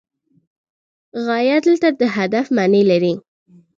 [1.25, 3.13] غایه دلته د هدف معنی لري.